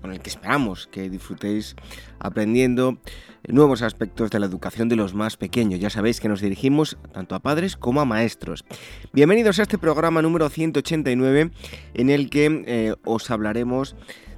[0.00, 1.76] con el que esperamos que disfrutéis
[2.18, 2.98] aprendiendo
[3.46, 5.80] nuevos aspectos de la educación de los más pequeños.
[5.80, 8.64] Ya sabéis que nos dirigimos tanto a padres como a maestros.
[9.12, 11.50] Bienvenidos a este programa número 189
[11.94, 13.96] en el que eh, os hablaremos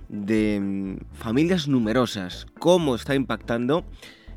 [0.08, 3.84] de mm, familias numerosas, cómo está impactando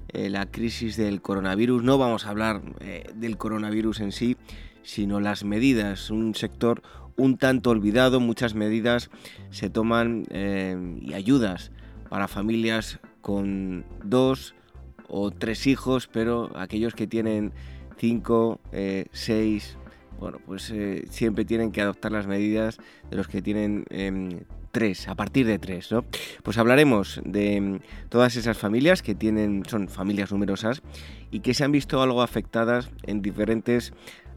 [0.09, 1.83] eh, la crisis del coronavirus.
[1.83, 4.37] No vamos a hablar eh, del coronavirus en sí,
[4.83, 6.83] sino las medidas, un sector
[7.17, 9.09] un tanto olvidado, muchas medidas
[9.49, 10.25] se toman
[11.01, 11.71] y ayudas
[12.09, 14.53] para familias con dos
[15.07, 17.53] o tres hijos, pero aquellos que tienen
[17.97, 19.77] cinco, eh, seis,
[20.19, 22.77] bueno, pues eh, siempre tienen que adoptar las medidas
[23.09, 24.41] de los que tienen em,
[24.71, 26.05] tres, a partir de tres, ¿no?
[26.43, 30.81] Pues hablaremos de em, todas esas familias que tienen, son familias numerosas
[31.31, 33.93] y que se han visto algo afectadas en diferentes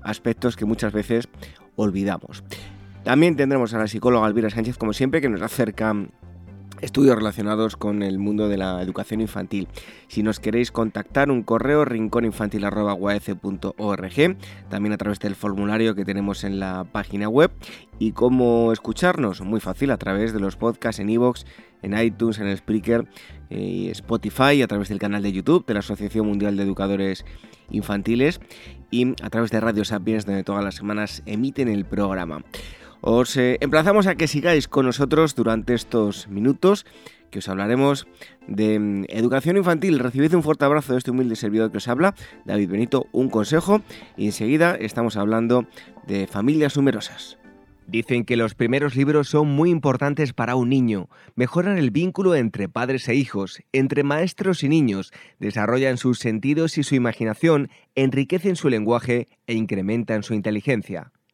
[0.06, 1.28] aspectos que muchas veces
[1.76, 2.44] olvidamos.
[3.04, 5.94] También tendremos a la psicóloga Elvira Sánchez, como siempre, que nos acerca
[6.80, 9.68] estudios relacionados con el mundo de la educación infantil.
[10.08, 14.36] Si nos queréis contactar, un correo rincóninfantil.org,
[14.68, 17.50] también a través del formulario que tenemos en la página web.
[17.98, 21.44] Y cómo escucharnos, muy fácil, a través de los podcasts en iVoox,
[21.82, 23.06] en iTunes, en Spreaker
[23.50, 27.24] eh, y Spotify, a través del canal de YouTube de la Asociación Mundial de Educadores
[27.70, 28.40] Infantiles
[28.90, 32.44] y a través de Radio Sapiens, donde todas las semanas emiten el programa.
[33.00, 36.86] Os eh, emplazamos a que sigáis con nosotros durante estos minutos
[37.30, 38.06] que os hablaremos
[38.46, 39.98] de mm, educación infantil.
[39.98, 43.82] Recibid un fuerte abrazo de este humilde servidor que os habla, David Benito, un consejo
[44.16, 45.66] y enseguida estamos hablando
[46.06, 47.38] de familias numerosas.
[47.88, 52.68] Dicen que los primeros libros son muy importantes para un niño, mejoran el vínculo entre
[52.68, 58.70] padres e hijos, entre maestros y niños, desarrollan sus sentidos y su imaginación, enriquecen su
[58.70, 61.12] lenguaje e incrementan su inteligencia.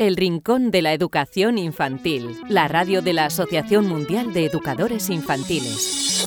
[0.00, 6.26] El Rincón de la Educación Infantil, la radio de la Asociación Mundial de Educadores Infantiles.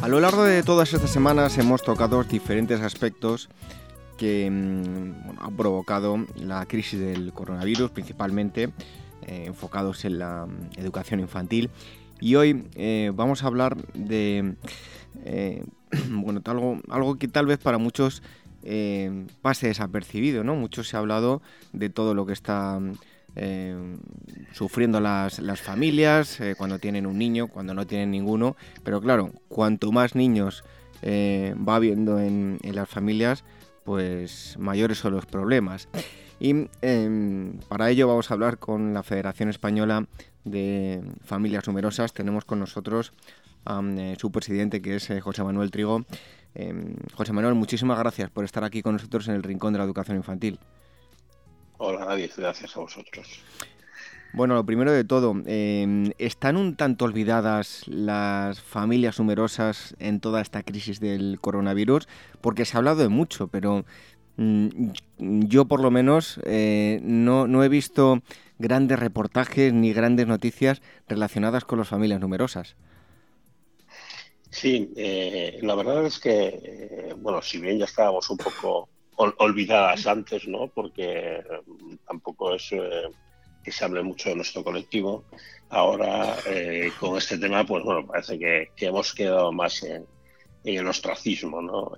[0.00, 3.50] A lo largo de todas estas semanas hemos tocado diferentes aspectos
[4.16, 8.70] que mm, han provocado la crisis del coronavirus, principalmente
[9.26, 11.70] eh, enfocados en la mm, educación infantil.
[12.20, 14.54] Y hoy eh, vamos a hablar de
[15.24, 15.64] eh,
[16.10, 18.22] bueno, algo, algo que tal vez para muchos
[19.42, 20.56] pase desapercibido, ¿no?
[20.56, 21.40] Muchos se ha hablado
[21.72, 22.80] de todo lo que está
[23.38, 23.76] eh,
[24.52, 28.56] sufriendo las, familias eh, cuando tienen un niño, cuando no tienen ninguno.
[28.82, 30.64] Pero claro, cuanto más niños
[31.04, 33.44] va habiendo en, las familias,
[33.84, 35.88] pues mayores son los problemas.
[36.38, 40.06] Y em, para ello vamos a hablar con la Federación Española
[40.44, 42.12] de Familias Numerosas.
[42.12, 43.12] Tenemos con nosotros
[43.64, 43.82] a
[44.18, 46.04] su presidente, que es José Manuel Trigo.
[46.54, 49.84] Em, José Manuel, muchísimas gracias por estar aquí con nosotros en el Rincón de la
[49.84, 50.58] Educación Infantil.
[51.78, 53.42] Hola, David, gracias a vosotros.
[54.32, 60.40] Bueno, lo primero de todo, em, ¿están un tanto olvidadas las familias numerosas en toda
[60.40, 62.08] esta crisis del coronavirus?
[62.40, 63.84] Porque se ha hablado de mucho, pero
[64.36, 68.22] yo por lo menos eh, no, no he visto
[68.58, 72.76] grandes reportajes ni grandes noticias relacionadas con las familias numerosas.
[74.50, 80.06] Sí, eh, la verdad es que, eh, bueno, si bien ya estábamos un poco olvidadas
[80.06, 80.68] antes, ¿no?
[80.68, 83.02] Porque mm, tampoco es eh,
[83.62, 85.24] que se hable mucho de nuestro colectivo.
[85.68, 86.36] Ahora,
[87.00, 90.06] con este tema, pues bueno, parece que, hemos quedado más en,
[90.64, 91.92] el ostracismo, ¿no?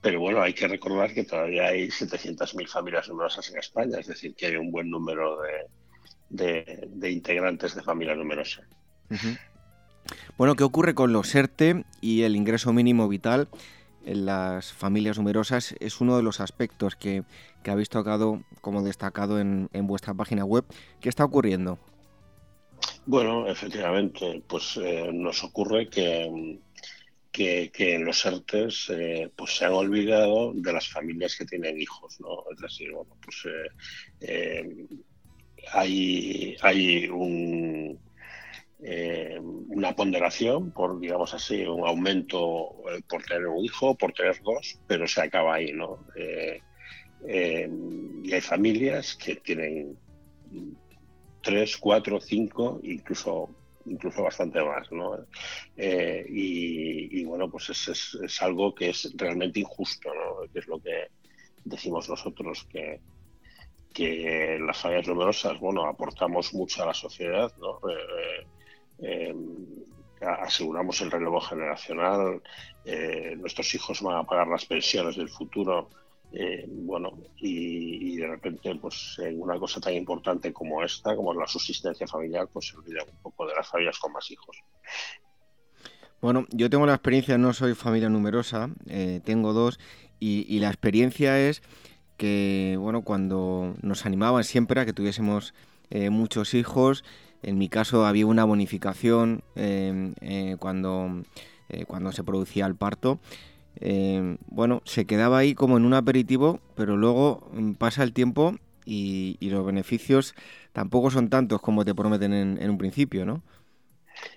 [0.00, 4.34] Pero bueno, hay que recordar que todavía hay 700.000 familias numerosas en España, es decir,
[4.34, 5.38] que hay un buen número
[6.30, 8.62] de, integrantes de familia numerosa.
[10.36, 13.48] Bueno, ¿qué ocurre con los ERTE y el ingreso mínimo vital
[14.04, 15.74] en las familias numerosas?
[15.80, 17.24] Es uno de los aspectos que,
[17.62, 20.64] que habéis tocado como destacado en, vuestra página web.
[21.00, 21.78] ¿Qué está ocurriendo?
[23.06, 26.58] Bueno, efectivamente, pues eh, nos ocurre que,
[27.30, 32.20] que, en los ERTES eh, pues se han olvidado de las familias que tienen hijos,
[32.20, 32.44] ¿no?
[32.52, 33.46] Es decir, bueno, pues
[34.20, 34.86] eh,
[35.72, 37.98] hay, hay un,
[38.80, 44.40] eh, una ponderación por, digamos así, un aumento eh, por tener un hijo, por tener
[44.42, 46.06] dos, pero se acaba ahí, ¿no?
[46.14, 46.60] Eh,
[48.22, 49.98] y hay familias que tienen
[51.42, 53.50] tres, cuatro, cinco, incluso
[53.90, 55.18] incluso bastante más, ¿no?
[55.76, 60.50] y, bueno, pues es, es, algo que es realmente injusto, ¿no?
[60.52, 61.08] Que es lo que
[61.64, 63.00] decimos nosotros que,
[64.60, 67.80] las familias numerosas, bueno, aportamos mucho a la sociedad, ¿no?
[69.00, 69.34] Eh,
[70.20, 72.42] aseguramos el relevo generacional,
[72.84, 75.90] eh, nuestros hijos van a pagar las pensiones del futuro.
[76.32, 81.46] Eh, bueno, y, de repente, pues en una cosa tan importante como esta, como la
[81.46, 84.56] subsistencia familiar, pues se olvida un poco de las familias con más hijos.
[86.20, 88.70] Bueno, yo tengo la experiencia, no soy familia numerosa,
[89.24, 89.78] tengo dos,
[90.18, 91.62] y, la experiencia es
[92.16, 95.54] que, bueno, cuando nos animaban siempre a que tuviésemos
[96.10, 97.04] muchos hijos,
[97.42, 101.22] en mi caso había una bonificación eh, cuando,
[101.68, 103.20] eh, cuando se producía el parto.
[103.80, 108.56] Em, bueno, se quedaba ahí como en un aperitivo, pero luego mm, pasa el tiempo
[108.84, 110.34] y, los beneficios
[110.72, 113.42] tampoco son tantos como te prometen en, un principio, ¿no?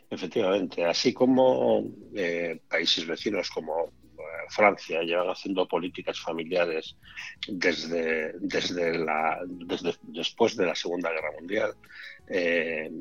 [0.10, 1.84] Efectivamente, así como
[2.14, 3.92] eh, países vecinos como
[4.52, 6.96] Francia llevan haciendo políticas familiares
[7.48, 8.34] desde,
[8.98, 9.40] la,
[10.04, 11.74] después de la Segunda Guerra Mundial
[12.28, 12.92] eh,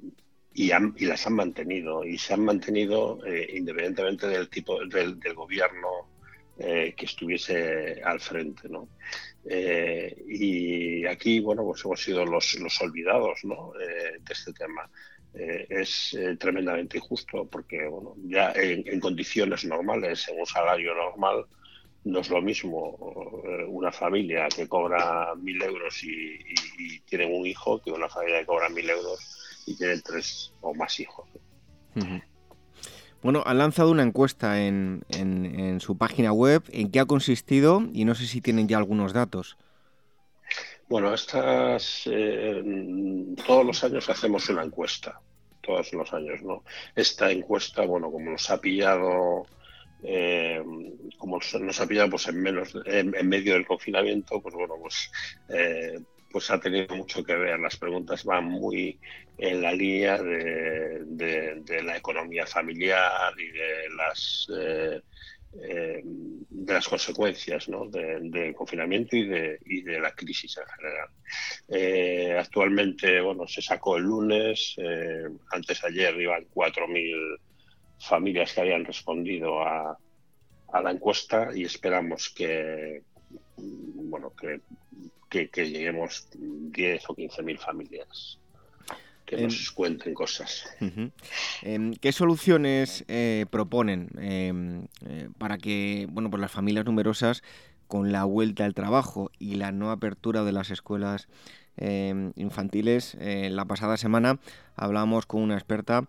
[0.54, 6.08] y, y, las han mantenido y se han mantenido eh, independientemente del tipo del, gobierno
[6.60, 8.88] eh, que estuviese al frente, ¿no?
[9.42, 13.72] y aquí, bueno, pues hemos sido los, los olvidados, ¿no?
[13.72, 14.88] de este tema.
[15.32, 21.46] es tremendamente injusto porque bueno, ya en, condiciones normales, en un salario normal,
[22.04, 27.80] no es lo mismo eh, una familia que cobra mil euros y, tienen un hijo
[27.82, 31.28] que una familia que cobra mil euros y tiene tres o más hijos.
[33.22, 36.62] Bueno, han lanzado una encuesta en, en, su página web.
[36.72, 37.82] ¿En qué ha consistido?
[37.92, 39.56] Y no sé si tienen ya algunos datos.
[40.88, 42.62] Bueno, estas eh,
[43.46, 45.20] todos los años hacemos una encuesta,
[45.60, 46.64] todos los años, ¿no?
[46.96, 49.46] Esta encuesta, bueno, como nos ha pillado
[50.02, 50.62] eh,
[51.18, 55.10] como nos ha pillado pues en menos en, medio del confinamiento pues bueno pues
[55.50, 56.00] eh,
[56.30, 57.58] pues ha tenido mucho que ver.
[57.58, 58.98] Las preguntas van muy
[59.38, 65.00] en la línea de, la economía familiar y de las eh,
[66.02, 72.38] de las consecuencias del confinamiento y de, y de la crisis en general.
[72.38, 74.76] actualmente, bueno, se sacó el lunes,
[75.50, 77.40] antes ayer iban 4.000
[78.00, 79.96] familias que habían respondido a,
[80.72, 83.02] la encuesta y esperamos que,
[83.56, 84.60] bueno, que,
[85.30, 88.38] que, lleguemos 10 o 15 mil familias
[89.24, 90.66] que nos em, cuenten cosas.
[91.62, 97.42] Em, ¿Qué soluciones eh, proponen em, eh, para que bueno, pues las familias numerosas,
[97.86, 101.28] con la vuelta al trabajo y la no apertura de las escuelas
[102.36, 104.38] infantiles, eh, la pasada semana
[104.76, 106.08] hablamos con una experta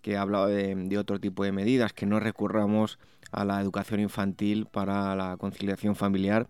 [0.00, 2.98] que ha hablado de, otro tipo de medidas, que no recurramos
[3.32, 6.48] a la educación infantil para la conciliación familiar.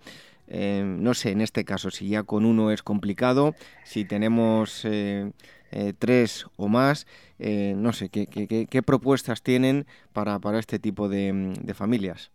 [0.50, 3.54] Eh, no sé, en este caso, si ya con uno es complicado,
[3.85, 5.30] si tenemos eh,
[5.71, 7.07] eh, tres o más,
[7.38, 12.30] no sé, ¿qué, propuestas tienen para, para este tipo de, familias?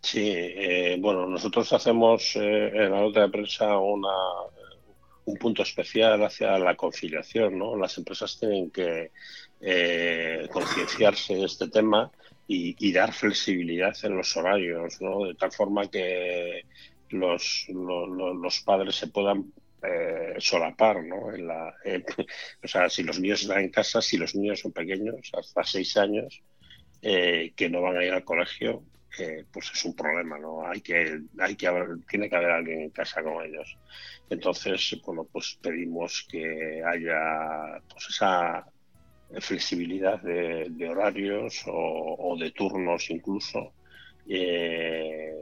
[0.00, 0.34] Sí,
[0.98, 4.12] bueno, nosotros hacemos en la nota de prensa una,
[5.24, 7.76] un punto especial hacia la conciliación, ¿no?
[7.76, 9.12] Las empresas tienen que
[10.50, 12.10] concienciarse de este tema
[12.48, 15.24] y, dar flexibilidad en los horarios, ¿no?
[15.24, 16.64] De tal forma que
[17.10, 21.32] los, los, padres se puedan eh, solapar, ¿no?
[21.32, 21.74] En la,
[22.64, 25.96] o sea, si los niños están en casa, si los niños son pequeños, hasta seis
[25.96, 26.42] años,
[27.02, 28.82] eh, que no van a ir al colegio,
[29.50, 30.66] pues es un problema, ¿no?
[30.66, 33.78] Hay que, hay que haber, tiene que haber alguien en casa con ellos.
[34.28, 38.66] Entonces, bueno, pues pedimos que haya pues esa
[39.40, 43.72] flexibilidad de, horarios o, de turnos incluso,
[44.28, 45.34] eh,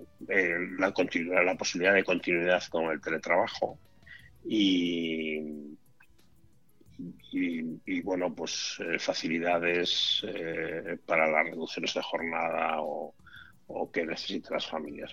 [0.78, 3.78] la, continuidad, la posibilidad de continuidad con el teletrabajo
[4.44, 5.40] y,
[7.32, 13.14] y, bueno, pues eh, facilidades eh, para las reducciones de jornada o,
[13.92, 15.12] que necesiten las familias.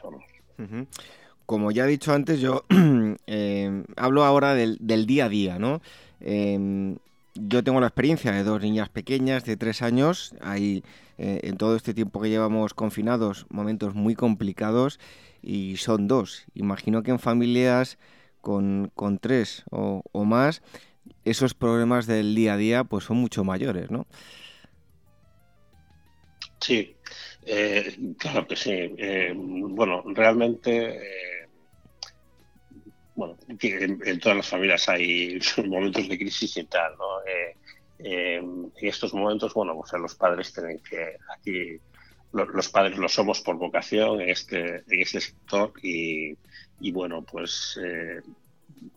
[1.45, 2.65] Como ya he dicho antes, yo
[3.95, 5.81] hablo ahora del, del, día a día, ¿no?
[7.35, 10.33] Yo tengo la experiencia de dos niñas pequeñas de tres años.
[10.41, 10.83] Hay
[11.17, 14.99] eh, en todo este tiempo que llevamos confinados momentos muy complicados
[15.41, 16.45] y son dos.
[16.53, 17.97] Imagino que en familias
[18.41, 20.61] con, tres o, más
[21.23, 24.07] esos problemas del día a día pues son mucho mayores, ¿no?
[26.59, 26.95] Sí,
[27.45, 28.71] eh, claro que sí.
[28.71, 30.99] Eh, bueno, realmente
[33.21, 37.21] bueno, en, todas las familias hay momentos de crisis y tal, ¿no?
[37.27, 37.55] Eh,
[37.99, 41.79] eh, en estos momentos, bueno, pues los padres tienen que, aquí
[42.33, 46.35] los padres lo somos por vocación en este, en este sector y,
[46.91, 48.21] bueno, pues eh,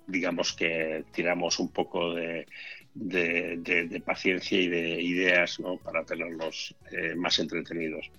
[0.07, 2.47] digamos que tiramos un poco de,
[2.95, 5.77] de, paciencia y de ideas ¿no?
[5.79, 8.11] para tenerlos eh, más entretenidos.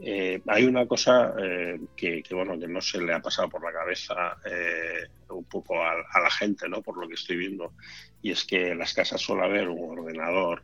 [0.00, 3.72] Eh, hay una cosa eh, que, bueno, que no se le ha pasado por la
[3.72, 4.36] cabeza
[5.30, 6.82] un poco a, la gente, ¿no?
[6.82, 7.72] por lo que estoy viendo,
[8.20, 10.62] y es que en las casas suele haber un ordenador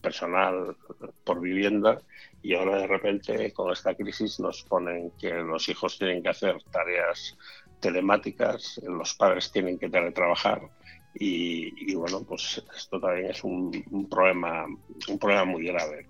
[0.00, 0.76] personal
[1.24, 2.00] por vivienda
[2.42, 6.62] y ahora de repente con esta crisis nos ponen que los hijos tienen que hacer
[6.70, 7.36] tareas
[7.80, 10.70] telemáticas, los padres tienen que teletrabajar
[11.18, 14.66] y, bueno, pues esto también es un, problema,
[15.08, 16.06] un problema muy grave,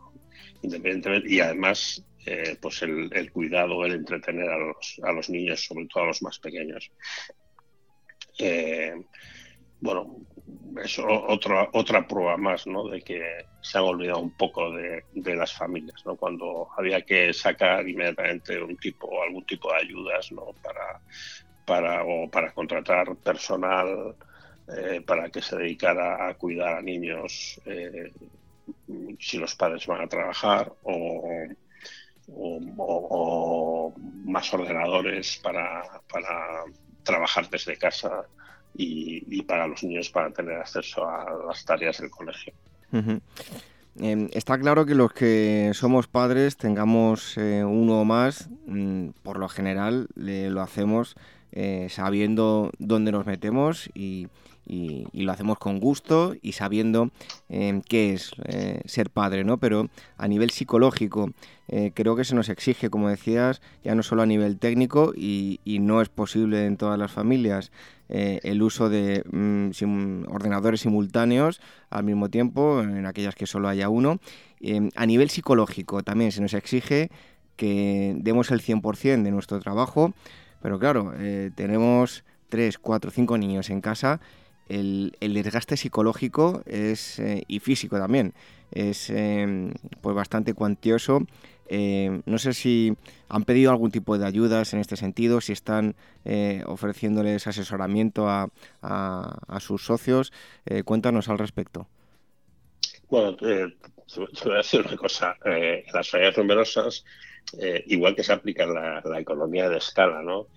[0.62, 5.86] independientemente, y además eh, pues el, cuidado, el entretener a los, a los niños, sobre
[5.86, 6.90] todo a los más pequeños.
[8.38, 8.94] Eh,
[9.80, 10.16] bueno,
[10.82, 12.88] es otra, otra prueba más, ¿no?
[12.88, 13.22] De que
[13.60, 16.16] se han olvidado un poco de, de, las familias, ¿no?
[16.16, 20.46] Cuando había que sacar inmediatamente un tipo, algún tipo de ayudas, ¿no?
[20.62, 21.00] Para,
[21.64, 24.16] para, o para contratar personal
[24.68, 28.10] eh, para que se dedicara a cuidar a niños eh,
[29.20, 31.44] si los padres van a trabajar o,
[34.24, 35.84] más ordenadores para,
[37.04, 38.24] trabajar desde casa
[38.74, 42.52] y, para los niños para tener acceso a las tareas del colegio.
[44.00, 49.38] Em, está claro que los que somos padres tengamos eh, uno o más, mm, por
[49.38, 51.14] lo general lo hacemos
[51.88, 54.26] sabiendo dónde nos metemos y,
[54.66, 57.10] y, lo hacemos con gusto y sabiendo
[57.48, 59.58] eh, qué es eh, ser padre, ¿no?
[59.58, 61.30] Pero a nivel psicológico
[61.68, 65.60] eh, creo que se nos exige, como decías, ya no solo a nivel técnico y,
[65.80, 67.70] no es posible en todas las familias
[68.08, 74.20] el uso de mm, ordenadores simultáneos al mismo tiempo, en aquellas que solo haya uno.
[74.94, 77.10] a nivel psicológico también se nos exige
[77.56, 80.12] que demos el 100% de nuestro trabajo,
[80.62, 81.12] pero claro,
[81.54, 84.20] tenemos 3, 4, 5 niños en casa
[84.68, 88.34] el, desgaste psicológico es, eh, y físico también
[88.72, 91.20] es em, pues bastante cuantioso.
[91.68, 92.96] Eh, no sé si
[93.28, 98.48] han pedido algún tipo de ayudas en este sentido, si están eh, ofreciéndoles asesoramiento a,
[99.60, 100.32] sus socios.
[100.84, 101.88] cuéntanos al respecto.
[103.08, 103.66] Bueno, te,
[104.16, 105.36] voy a decir una cosa.
[105.92, 107.04] las familias numerosas
[107.86, 110.48] igual que se aplica la, economía de escala, ¿no?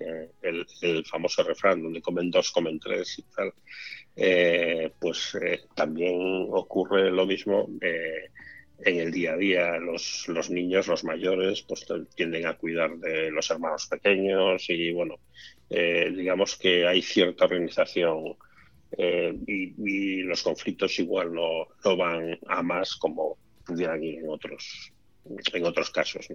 [0.41, 3.53] el, famoso refrán, donde comen dos, comen tres y tal,
[4.21, 8.29] eh, pues eh, también ocurre lo mismo eh,
[8.83, 9.77] en el día a día.
[9.77, 15.15] Los, los, niños, los mayores, pues tienden a cuidar de los hermanos pequeños y bueno,
[15.69, 18.35] digamos que hay cierta organización
[18.97, 24.91] y, los conflictos igual no, no van a más como pudieran ir en otros
[25.53, 26.27] en otros casos.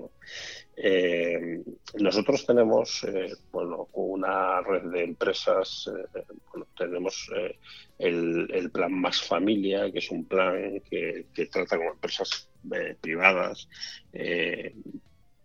[0.76, 1.62] Eh,
[1.94, 6.22] nosotros tenemos eh, bueno, una red de empresas, eh,
[6.76, 7.30] tenemos
[7.98, 12.48] el, plan Más Familia, que es un plan que, trata con empresas
[13.00, 13.68] privadas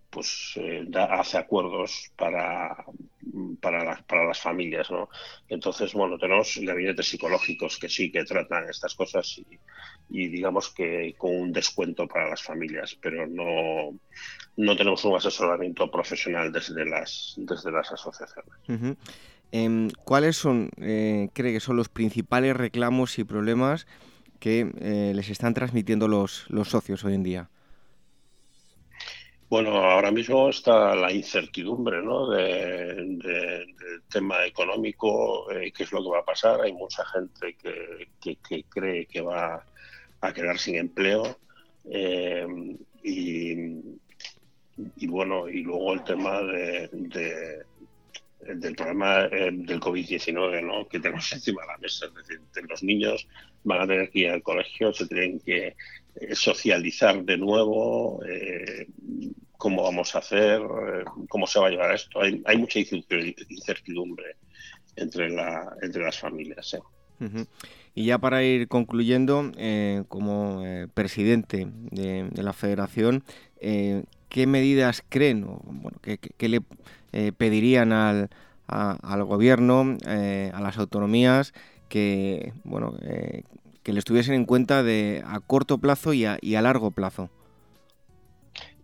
[0.09, 0.59] pues
[0.95, 2.85] hace acuerdos para,
[3.61, 5.09] para, para, las familias, ¿no?
[5.47, 9.45] Entonces, bueno, tenemos gabinetes psicológicos que sí que tratan estas cosas y,
[10.09, 13.99] y digamos que con un descuento para las familias, pero no,
[14.57, 18.97] no tenemos un asesoramiento profesional desde las, desde las asociaciones.
[19.51, 23.87] Em, ¿Cuáles son, eh, cree que son los principales reclamos y problemas
[24.39, 27.49] que eh, les están transmitiendo los, los socios hoy en día?
[29.49, 32.29] Bueno, ahora mismo está la incertidumbre ¿no?
[32.29, 36.61] de, del tema económico, eh, qué es lo que va a pasar.
[36.61, 39.65] Hay mucha gente que, que, cree que va
[40.21, 41.39] a quedar sin empleo.
[41.89, 42.45] Eh,
[43.01, 43.97] y,
[45.07, 47.63] bueno, y luego el tema de,
[48.41, 50.87] del problema eh, del COVID-19 ¿no?
[50.87, 52.05] que tenemos encima de la mesa.
[52.05, 52.39] Es decir,
[52.69, 53.27] los niños
[53.63, 55.75] van a tener que ir al colegio, se tienen que
[56.33, 58.21] socializar de nuevo,
[59.59, 60.59] cómo vamos a hacer,
[61.27, 62.21] cómo se va a llevar esto.
[62.21, 64.37] Hay, mucha incertidumbre
[64.95, 66.75] entre, la, entre las familias.
[67.93, 69.51] Y ya para ir concluyendo,
[70.07, 70.63] como
[70.95, 73.23] presidente de, la federación,
[73.59, 76.61] ¿qué medidas creen o bueno, qué le
[77.11, 78.29] eh, pedirían al,
[78.67, 81.53] al gobierno, eh, a las autonomías,
[81.87, 83.43] que bueno eh,
[83.81, 87.29] que le estuviesen en cuenta de a corto plazo y a, y a largo plazo.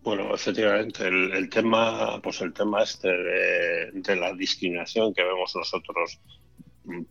[0.06, 6.22] Bueno, efectivamente, el, tema, pues el tema este de, la discriminación que vemos nosotros,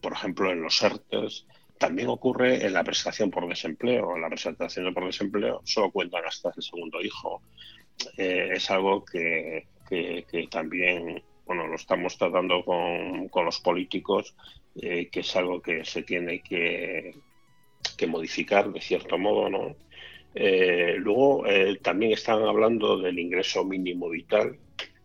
[0.00, 1.44] por ejemplo, en los ERTES,
[1.76, 4.14] también ocurre en la prestación por desempleo.
[4.14, 7.42] En la prestación por desempleo solo cuentan hasta el segundo hijo.
[8.16, 9.66] es algo que,
[10.48, 14.36] también bueno, lo estamos tratando con, los políticos,
[14.76, 17.12] eh, que es algo que se tiene que
[18.06, 19.74] modificar de cierto modo, ¿no?
[20.34, 24.58] Eh, luego eh, también están hablando del ingreso mínimo vital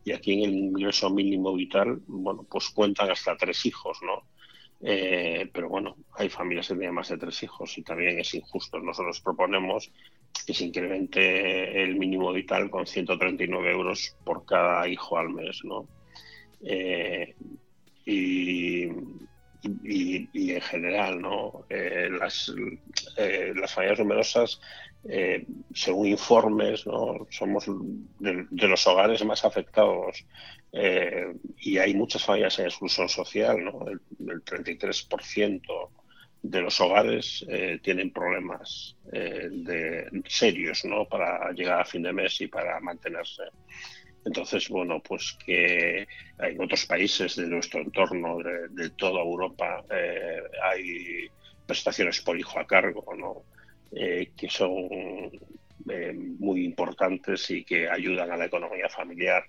[0.03, 4.23] y aquí en el ingreso mínimo vital, bueno, pues cuentan hasta tres hijos, ¿no?
[4.81, 8.79] pero bueno, hay familias que tienen más de tres hijos y también es injusto.
[8.79, 9.91] Nosotros proponemos
[10.45, 15.87] que se incremente el mínimo vital con 139 euros por cada hijo al mes, ¿no?
[16.61, 17.35] Eh,
[18.05, 18.89] y,
[19.63, 21.65] en general, ¿no?
[21.69, 22.51] Eh, las,
[23.17, 24.61] eh, las familias numerosas,
[25.73, 27.25] según informes, ¿no?
[27.29, 27.65] somos
[28.19, 30.25] de, los hogares más afectados
[31.57, 33.87] y hay muchas familias en exclusión social, ¿no?
[33.87, 35.89] el, el 33%
[36.41, 41.05] de los hogares eh, tienen problemas eh, de, serios ¿no?
[41.05, 43.43] para llegar a fin de mes y para mantenerse.
[44.25, 46.07] Entonces, bueno, pues que
[46.39, 48.37] en otros países de nuestro entorno,
[48.69, 51.29] de, toda Europa, eh, hay
[51.65, 53.43] prestaciones por hijo a cargo, ¿no?
[53.91, 54.87] Que son
[56.39, 59.43] muy importantes y que ayudan a la economía familiar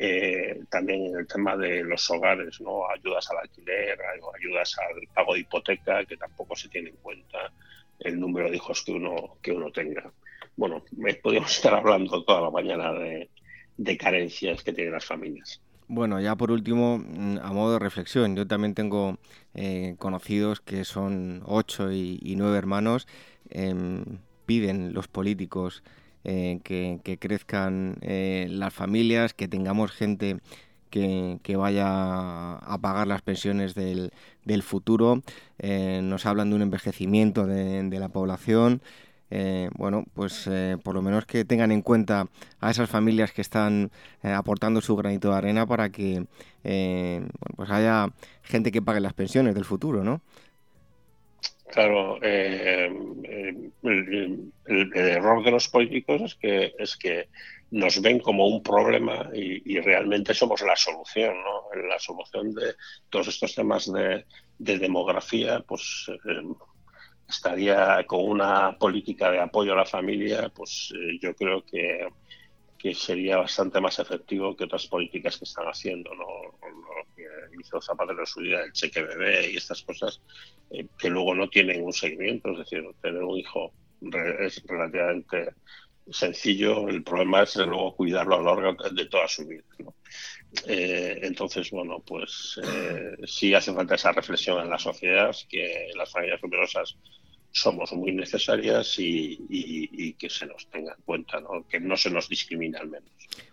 [0.00, 2.88] eh, también en el tema de los hogares, ¿no?
[2.88, 3.98] ayudas al alquiler,
[4.38, 7.52] ayudas al pago de hipoteca, que tampoco se tiene en cuenta
[7.98, 10.12] el número de hijos que uno, que uno tenga.
[10.54, 10.84] Bueno,
[11.20, 15.60] podríamos estar hablando toda la mañana de, carencias que tienen las familias.
[15.90, 19.16] Bueno, ya por último, mm, a modo de reflexión, yo también tengo
[19.54, 23.06] eh, conocidos que son ocho y, nueve hermanos,
[23.48, 24.04] em,
[24.44, 25.82] piden los políticos
[26.24, 30.40] eh, que, crezcan eh, las familias, que tengamos gente
[30.90, 34.12] que, vaya a pagar las pensiones del,
[34.62, 35.22] futuro.
[35.62, 38.82] Nos hablan de un envejecimiento de, la población.
[39.74, 40.48] Bueno, pues
[40.82, 42.26] por lo menos que tengan en cuenta
[42.60, 43.90] a esas familias que están
[44.22, 46.24] aportando su granito de arena para que
[46.62, 48.08] pues haya
[48.42, 50.22] gente que pague las pensiones del futuro, ¿no?
[51.70, 52.90] Claro, eh,
[53.24, 54.52] eh, el,
[54.94, 57.28] error de los políticos es que, es que
[57.70, 61.82] nos ven como un problema y, realmente somos la solución, ¿no?
[61.88, 62.74] La solución de
[63.10, 64.24] todos estos temas de,
[64.58, 66.42] demografía, pues eh,
[67.28, 72.08] estaría con una política de apoyo a la familia, pues yo creo que,
[72.78, 76.24] que sería bastante más efectivo que otras políticas que están haciendo, ¿no?
[77.60, 80.20] hizo Zapatero en su día, el cheque bebé y estas cosas,
[80.70, 82.52] eh, que luego no tienen un seguimiento.
[82.52, 83.72] Es decir, tener un hijo
[84.40, 85.54] es relativamente
[86.10, 89.62] sencillo, el problema es luego cuidarlo a lo largo de toda su vida.
[90.66, 96.10] Eh, entonces, bueno, pues eh, sí hace falta esa reflexión en la sociedad, que las
[96.10, 96.96] familias numerosas
[97.50, 102.78] somos muy necesarias y, que se nos tenga en cuenta, que no se nos discrimine
[102.78, 103.10] al menos.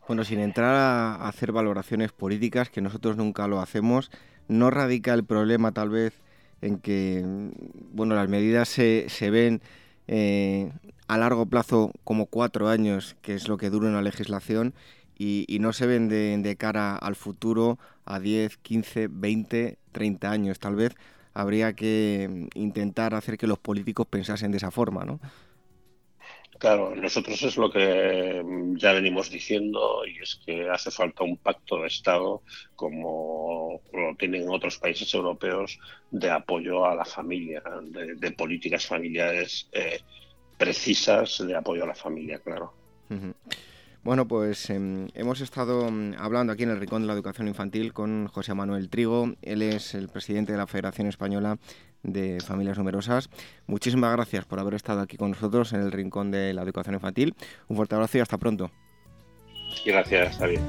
[0.08, 4.12] Bueno, sin entrar a hacer valoraciones políticas, que nosotros nunca lo hacemos,
[4.48, 6.14] ¿no radica el problema tal vez
[6.62, 7.22] en que
[7.92, 9.62] bueno, las medidas se, se ven
[10.08, 10.72] eh,
[11.08, 14.74] a largo plazo como cuatro años, que es lo que dura una legislación,
[15.18, 20.60] y, no se ven de, cara al futuro a 10, 15, 20, 30 años.
[20.60, 20.94] Tal vez
[21.34, 25.20] habría que intentar hacer que los políticos pensasen de esa forma, ¿no?
[26.58, 28.42] Claro, nosotros es lo que
[28.78, 32.44] ya venimos diciendo y es que hace falta un pacto de Estado
[32.76, 35.78] como lo tienen otros países europeos
[36.12, 40.00] de apoyo a la familia, de, políticas familiares eh,
[40.58, 42.74] precisas de apoyo a la familia, claro.
[44.06, 47.92] Bueno, pues em, hemos estado mm, hablando aquí en el Rincón de la Educación Infantil
[47.92, 49.34] con José Manuel Trigo.
[49.42, 51.58] Él es el presidente de la Federación Española
[52.06, 53.30] de Familias Numerosas.
[53.68, 57.36] Muchísimas gracias por haber estado aquí con nosotros en el Rincón de la Educación Infantil.
[57.68, 58.72] Un fuerte abrazo y hasta pronto.
[59.86, 60.62] Gracias, está bien.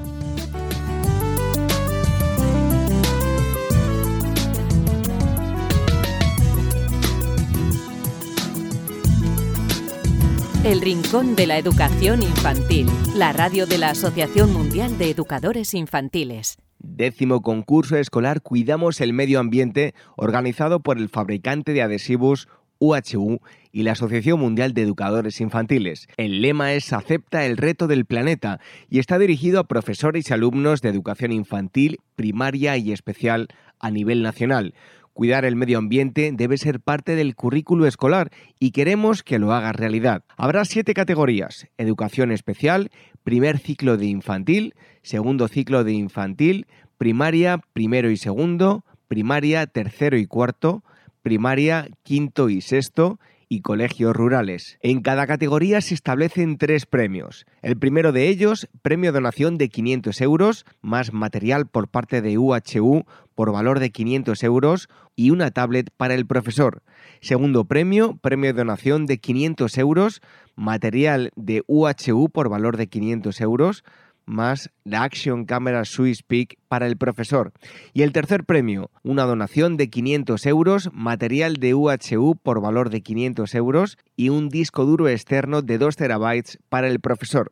[10.67, 16.57] El Rincón de la Educación Infantil, la radio de la Asociación Mundial de Educadores Infantiles.
[16.89, 22.47] Décimo concurso escolar Cuidamos el Medio Ambiente, organizado por el fabricante de adhesivos
[22.79, 23.39] UHU
[23.73, 26.07] y la Asociación Mundial de Educadores Infantiles.
[26.15, 30.81] El lema es Acepta el reto del planeta y está dirigido a profesores y alumnos
[30.81, 34.73] de educación infantil, primaria y especial a nivel nacional.
[35.17, 39.71] Cuidar el medio ambiente debe ser parte del currículo escolar y queremos que lo haga
[39.71, 40.21] realidad.
[40.37, 41.65] Habrá siete categorías.
[41.79, 42.91] Educación especial,
[43.23, 46.67] primer ciclo de infantil, segundo ciclo de infantil,
[46.99, 50.83] primaria, primero y segundo, primaria, tercero y cuarto,
[51.23, 54.77] primaria, quinto y sexto, y colegios rurales.
[54.81, 57.45] En cada categoría se establecen tres premios.
[57.61, 63.05] El primero de ellos, premio donación de 500 euros, más material por parte de UHU
[63.35, 66.81] por valor de 500 euros y una tablet para el profesor.
[67.21, 70.21] Segundo premio, premio donación de 500 euros,
[70.55, 73.83] material de UHU por valor de 500 euros,
[74.27, 77.53] más la Action Camera Swiss Peak para el profesor.
[77.93, 83.01] Y el tercer premio, una donación de 500 euros, material de UHU por valor de
[83.01, 87.51] 500 euros y un disco duro externo de 2 terabytes para el profesor.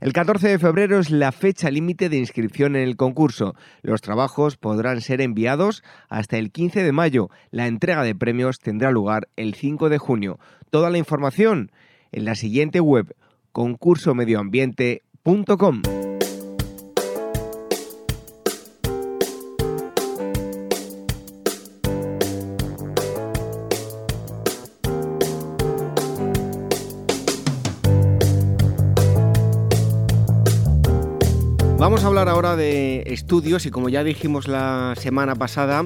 [0.00, 3.54] El 14 de febrero es la fecha límite de inscripción en el concurso.
[3.82, 7.30] Los trabajos podrán ser enviados hasta el 15 de mayo.
[7.50, 10.38] La entrega de premios tendrá lugar el 5 de junio.
[10.70, 11.70] Toda la información
[12.12, 13.14] en la siguiente web
[13.52, 15.95] concursomedioambiente.com.
[31.86, 35.84] Vamos a hablar ahora de estudios y como ya dijimos la semana pasada,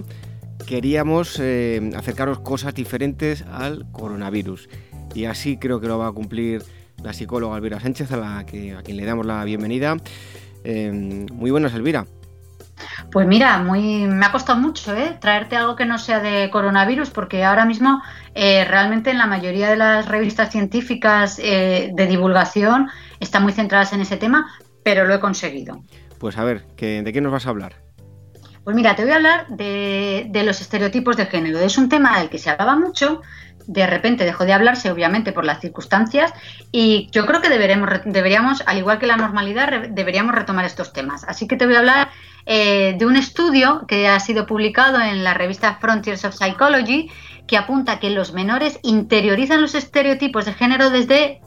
[0.66, 4.70] queríamos eh, acercaros cosas diferentes al coronavirus.
[5.14, 6.62] Y así creo que lo va a cumplir
[7.02, 9.98] la psicóloga Elvira Sánchez, a, la que, a quien le damos la bienvenida.
[10.64, 12.06] Eh, muy buenas, Elvira.
[13.12, 15.18] Pues mira, muy, me ha costado mucho ¿eh?
[15.20, 18.02] traerte algo que no sea de coronavirus, porque ahora mismo
[18.34, 24.16] realmente en la mayoría de las revistas científicas de divulgación están muy centradas en ese
[24.16, 24.46] tema,
[24.90, 25.84] pero lo he conseguido.
[26.18, 27.76] Pues a ver, ¿de qué nos vas a hablar?
[28.64, 31.60] Pues mira, te voy a hablar de, los estereotipos de género.
[31.60, 33.22] Es un tema del que se hablaba mucho,
[33.68, 36.32] de repente dejó de hablarse, obviamente, por las circunstancias,
[36.72, 41.22] y yo creo que deberemos, deberíamos, al igual que la normalidad, deberíamos retomar estos temas.
[41.28, 42.08] Así que te voy a hablar
[42.46, 47.08] eh, de un estudio que ha sido publicado en la revista Frontiers of Psychology,
[47.46, 51.40] que apunta que los menores interiorizan los estereotipos de género desde,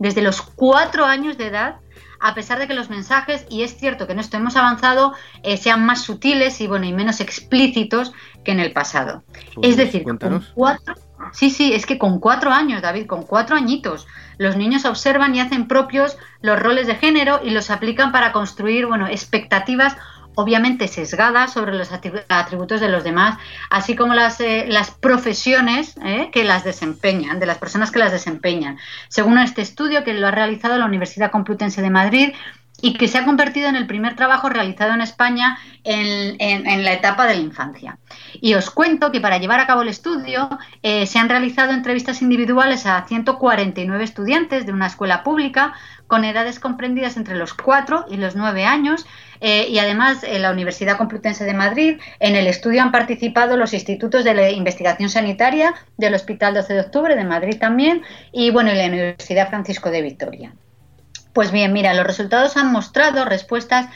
[0.00, 1.76] desde los cuatro años de edad
[2.20, 5.56] a pesar de que los mensajes, y es cierto que en esto hemos avanzado, eh,
[5.56, 8.12] sean más sutiles y, bueno, y menos explícitos
[8.44, 9.22] que en el pasado.
[9.54, 10.94] Pues es decir, con cuatro,
[11.32, 14.06] sí, sí, es que con cuatro años, David, con cuatro añitos,
[14.38, 18.86] los niños observan y hacen propios los roles de género y los aplican para construir,
[18.86, 19.96] bueno, expectativas
[20.36, 23.38] obviamente sesgadas sobre los atributos de los demás,
[23.70, 28.12] así como las, eh, las profesiones eh, que las desempeñan, de las personas que las
[28.12, 28.78] desempeñan.
[29.08, 32.34] Según este estudio que lo ha realizado la Universidad Complutense de Madrid,
[32.82, 37.26] y que se ha convertido en el primer trabajo realizado en España en, la etapa
[37.26, 37.98] de la infancia.
[38.40, 40.48] Y os cuento que para llevar a cabo el estudio
[40.82, 45.74] eh, se han realizado entrevistas individuales a 149 estudiantes de una escuela pública
[46.06, 49.06] con edades comprendidas entre los 4 y los 9 años
[49.40, 53.72] eh, y además en la Universidad Complutense de Madrid en el estudio han participado los
[53.72, 58.76] institutos de investigación sanitaria del Hospital 12 de Octubre de Madrid también y bueno, y
[58.76, 60.52] la Universidad Francisco de Vitoria.
[61.36, 63.90] Pues bien, mira, los resultados han mostrado respuestas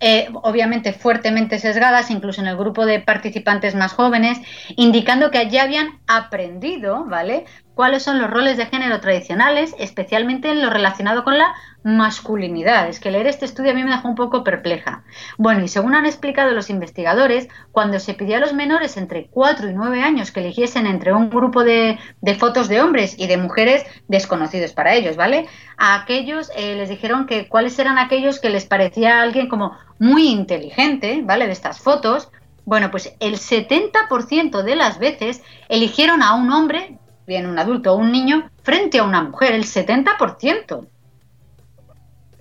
[0.00, 4.38] eh, obviamente fuertemente sesgadas, incluso en el grupo de participantes más jóvenes,
[4.76, 7.44] indicando que ya habían aprendido, ¿vale?
[7.76, 11.54] cuáles son los roles de género tradicionales, especialmente en lo relacionado con la
[11.86, 12.88] masculinidad.
[12.88, 15.04] Es que leer este estudio a mí me dejó un poco perpleja.
[15.38, 19.70] Bueno, y según han explicado los investigadores, cuando se pidió a los menores entre 4
[19.70, 21.96] y 9 años que eligiesen entre un grupo de,
[22.40, 25.46] fotos de hombres y de mujeres desconocidos para ellos, ¿vale?
[25.76, 30.26] A aquellos eh, les dijeron que cuáles eran aquellos que les parecía alguien como muy
[30.26, 31.46] inteligente, ¿vale?
[31.46, 32.30] De estas fotos.
[32.64, 37.96] Bueno, pues el 70% de las veces eligieron a un hombre, bien un adulto o
[37.96, 40.88] un niño, frente a una mujer, el 70%.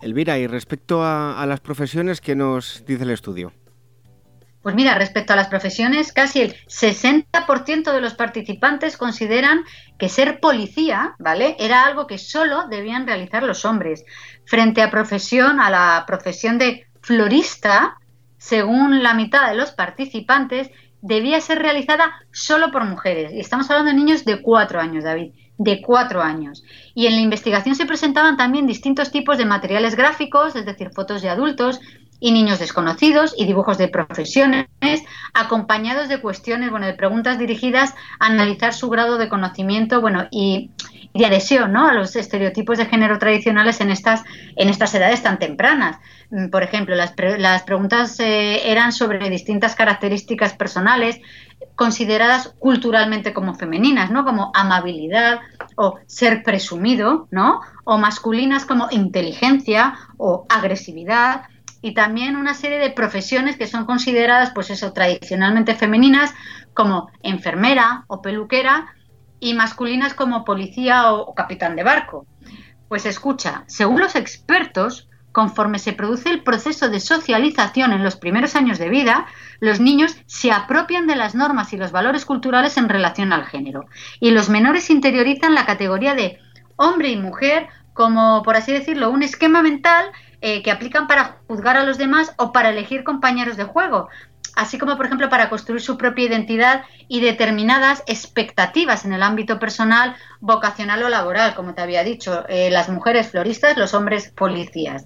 [0.02, 3.54] Elvira, y respecto a, las profesiones, ¿qué nos dice el estudio?
[4.62, 9.64] Pues mira, respecto a las profesiones, casi el 60% de los participantes consideran
[10.00, 11.56] que ser policía, ¿vale?
[11.60, 14.04] Era algo que solo debían realizar los hombres.
[14.46, 17.98] Frente a profesión, a la profesión de florista,
[18.38, 23.32] según la mitad de los participantes, debía ser realizada solo por mujeres.
[23.34, 26.64] Y estamos hablando de niños de cuatro años, David de cuatro años.
[26.94, 31.22] Y en la investigación se presentaban también distintos tipos de materiales gráficos, es decir, fotos
[31.22, 31.80] de adultos
[32.20, 34.68] y niños desconocidos y dibujos de profesiones,
[35.34, 40.72] acompañados de cuestiones, bueno, de preguntas dirigidas a analizar su grado de conocimiento, bueno, y,
[41.20, 41.88] de adhesión, ¿no?
[41.88, 44.24] A los estereotipos de género tradicionales en estas,
[44.56, 45.98] en estas edades tan tempranas.
[46.30, 51.20] Mm, por ejemplo, las, las preguntas eh, eran sobre distintas características personales,
[51.76, 54.26] consideradas culturalmente como femeninas, ¿no?
[54.26, 55.40] Como amabilidad
[55.76, 57.62] o ser presumido, ¿no?
[57.86, 61.44] O masculinas como inteligencia o agresividad
[61.82, 66.34] y también una serie de profesiones que son consideradas, pues eso, tradicionalmente femeninas
[66.74, 68.96] como enfermera o peluquera
[69.46, 72.26] y masculinas como policía o capitán de barco.
[72.88, 78.56] Pues escucha, según los expertos, conforme se produce el proceso de socialización en los primeros
[78.56, 79.28] años de vida,
[79.60, 83.86] los niños se apropian de las normas y los valores culturales en relación al género.
[84.20, 86.40] Y los menores interiorizan la categoría de
[86.76, 90.08] hombre y mujer como, por así decirlo, un esquema mental
[90.42, 94.10] eh, que aplican para juzgar a los demás o para elegir compañeros de juego
[94.56, 99.60] así como por ejemplo para construir su propia identidad y determinadas expectativas en el ámbito
[99.60, 105.06] personal, vocacional o laboral, como te había dicho, eh, las mujeres floristas, los hombres policías.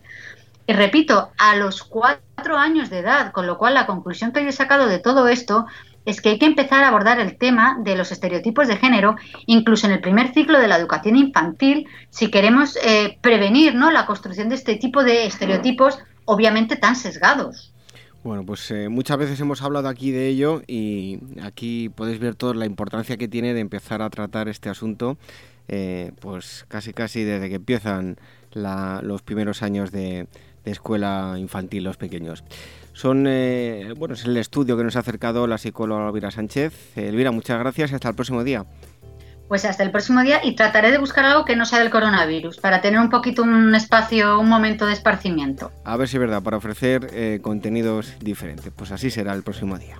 [0.67, 4.49] Y repito, a los cuatro años de edad, con lo cual la conclusión que yo
[4.49, 5.65] he sacado de todo esto
[6.05, 9.88] es que hay que empezar a abordar el tema de los estereotipos de género, incluso
[9.88, 13.91] en el primer ciclo de la educación infantil, si queremos eh, prevenir ¿no?
[13.91, 17.73] la construcción de este tipo de estereotipos, obviamente tan sesgados.
[18.21, 22.53] Bueno, pues eh, muchas veces hemos hablado aquí de ello y aquí podéis ver toda
[22.53, 25.17] la importancia que tiene de empezar a tratar este asunto,
[25.69, 28.17] eh, pues casi casi desde que empiezan
[28.51, 30.27] los primeros años de,
[30.65, 32.43] escuela infantil, los pequeños.
[32.93, 36.97] Son, eh, bueno, es el estudio que nos ha acercado la psicóloga Elvira Sánchez.
[36.97, 38.65] Elvira, muchas gracias y hasta el próximo día
[39.49, 42.57] pues hasta el próximo día y trataré de buscar algo que no sea del coronavirus,
[42.57, 45.71] para tener un poquito un espacio, un momento de esparcimiento.
[45.83, 48.71] A ver si es verdad, para ofrecer eh, contenidos diferentes.
[48.73, 49.99] Pues así será el próximo día.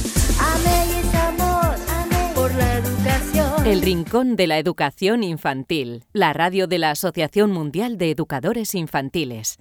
[3.71, 9.59] El Rincón de la Educación Infantil, la radio de la Asociación Mundial de Educadores Infantiles.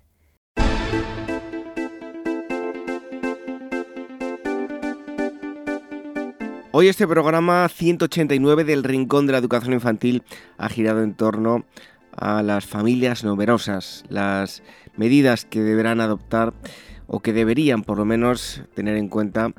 [6.72, 10.24] Hoy este programa 189 del Rincón de la Educación Infantil
[10.58, 11.64] ha girado en torno
[12.10, 14.64] a las familias numerosas, las
[14.96, 16.52] medidas que deberán adoptar
[17.06, 19.52] o que deberían por lo menos tener en cuenta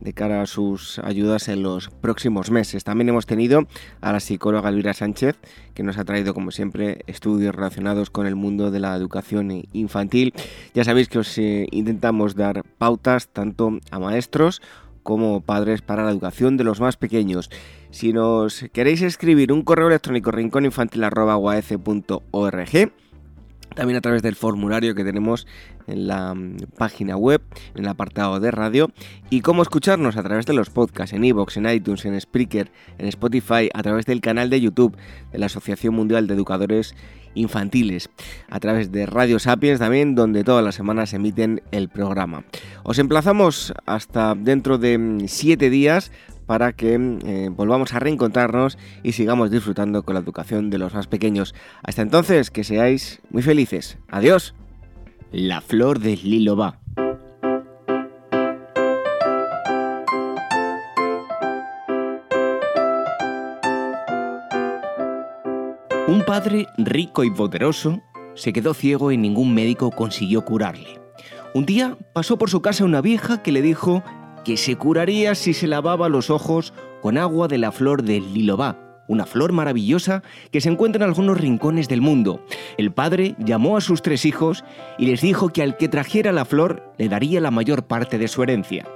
[0.00, 2.84] de cara a sus ayudas en los próximos meses.
[2.84, 3.66] También hemos tenido
[4.00, 5.36] a la psicóloga Elvira Sánchez,
[5.74, 10.34] que nos ha traído, como siempre, estudios relacionados con el mundo de la educación infantil.
[10.74, 14.60] Ya sabéis que os eh, intentamos dar pautas tanto a maestros
[15.02, 17.50] como padres para la educación de los más pequeños.
[17.90, 22.92] Si nos queréis escribir un correo electrónico rincóninfantil.org,
[23.74, 25.46] también a través del formulario que tenemos
[25.86, 27.42] en la mm, página web,
[27.74, 28.90] en el apartado de radio,
[29.28, 33.06] y cómo escucharnos a través de los podcasts en iVoox, en iTunes, en Spreaker, en
[33.06, 34.96] Spotify, a través del canal de YouTube
[35.32, 36.94] de la Asociación Mundial de Educadores
[37.34, 38.10] Infantiles,
[38.48, 42.44] a través de Radio Sapiens también, donde todas las semanas emiten el programa.
[42.82, 46.10] Os emplazamos hasta dentro de 7 mm, días
[46.50, 51.06] para que eh, volvamos a reencontrarnos y sigamos disfrutando con la educación de los más
[51.06, 51.54] pequeños.
[51.80, 53.98] Hasta entonces, que seáis muy felices.
[54.08, 54.56] Adiós.
[55.30, 56.80] La flor de lilo va.
[66.08, 68.02] Un padre rico y poderoso
[68.34, 71.00] se quedó ciego y ningún médico consiguió curarle.
[71.54, 74.02] Un día pasó por su casa una vieja que le dijo
[74.44, 76.72] que se curaría si se lavaba los ojos
[77.02, 78.76] con agua de la flor del lilobá,
[79.06, 80.22] una flor maravillosa
[80.52, 82.44] que se encuentra en algunos rincones del mundo.
[82.78, 84.64] El padre llamó a sus tres hijos
[84.98, 88.28] y les dijo que al que trajera la flor le daría la mayor parte de
[88.28, 88.86] su herencia.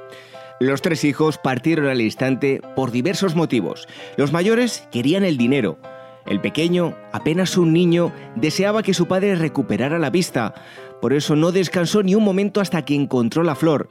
[0.60, 3.88] Los tres hijos partieron al instante por diversos motivos.
[4.16, 5.78] Los mayores querían el dinero.
[6.26, 10.54] El pequeño, apenas un niño, deseaba que su padre recuperara la vista.
[11.00, 13.88] Por eso no descansó ni un momento hasta que encontró la flor.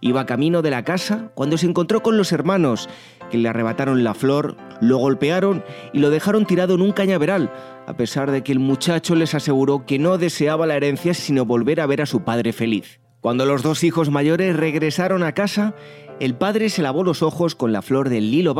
[0.00, 2.88] Iba camino de la casa cuando se encontró con los hermanos,
[3.30, 7.52] que le arrebataron la flor, lo golpearon y lo dejaron tirado en un cañaveral,
[7.86, 11.80] a pesar de que el muchacho les aseguró que no deseaba la herencia sino volver
[11.80, 13.00] a ver a su padre feliz.
[13.20, 15.74] Cuando los dos hijos mayores regresaron a casa,
[16.20, 18.54] el padre se lavó los ojos con la flor del lilo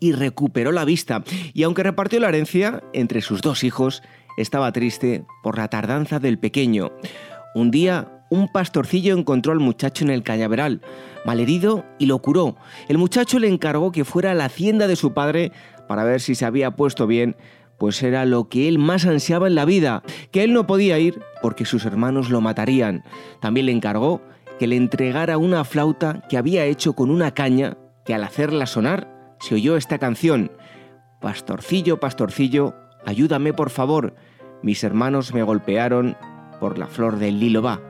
[0.00, 1.22] y recuperó la vista,
[1.52, 4.02] y aunque repartió la herencia entre sus dos hijos,
[4.40, 6.90] estaba triste por la tardanza del pequeño.
[7.54, 10.82] Un día un pastorcillo encontró al muchacho en el cañaveral,
[11.24, 12.56] malherido, y lo curó.
[12.88, 15.52] El muchacho le encargó que fuera a la hacienda de su padre
[15.88, 17.36] para ver si se había puesto bien,
[17.78, 21.20] pues era lo que él más ansiaba en la vida, que él no podía ir
[21.40, 23.04] porque sus hermanos lo matarían.
[23.40, 24.20] También le encargó
[24.58, 29.36] que le entregara una flauta que había hecho con una caña, que al hacerla sonar
[29.40, 30.50] se oyó esta canción.
[31.20, 32.74] Pastorcillo, pastorcillo,
[33.06, 34.14] ayúdame por favor.
[34.62, 36.16] Mis hermanos me golpearon
[36.60, 37.80] por la flor del lilo va.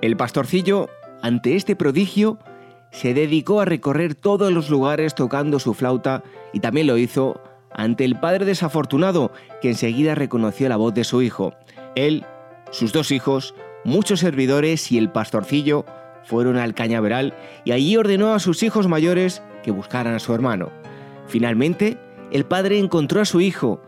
[0.00, 0.88] El pastorcillo,
[1.22, 2.38] ante este prodigio,
[2.90, 7.40] se dedicó a recorrer todos los lugares tocando su flauta y también lo hizo
[7.72, 11.54] ante el padre desafortunado, que enseguida reconoció la voz de su hijo.
[11.96, 12.24] Él,
[12.70, 15.84] sus dos hijos, muchos servidores y el pastorcillo
[16.24, 17.34] fueron al cañaveral
[17.64, 20.70] y allí ordenó a sus hijos mayores que buscaran a su hermano.
[21.26, 21.98] Finalmente,
[22.30, 23.82] el padre encontró a su hijo,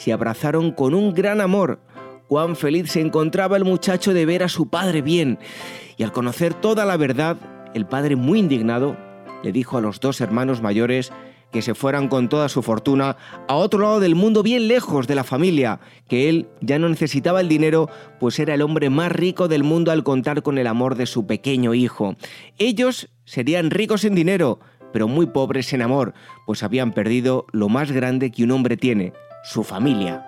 [0.00, 1.78] se abrazaron con un gran amor,
[2.26, 5.38] cuán feliz se encontraba el muchacho de ver a su padre bien.
[5.98, 7.36] Y al conocer toda la verdad,
[7.74, 8.96] el padre, muy indignado,
[9.42, 11.12] le dijo a los dos hermanos mayores
[11.52, 15.16] que se fueran con toda su fortuna a otro lado del mundo, bien lejos de
[15.16, 19.48] la familia, que él ya no necesitaba el dinero, pues era el hombre más rico
[19.48, 22.16] del mundo al contar con el amor de su pequeño hijo.
[22.56, 24.60] Ellos serían ricos en dinero,
[24.94, 26.14] pero muy pobres en amor,
[26.46, 30.24] pues habían perdido lo más grande que un hombre tiene, su familia.